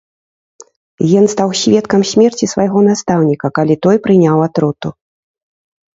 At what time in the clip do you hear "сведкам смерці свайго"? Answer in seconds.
1.63-2.79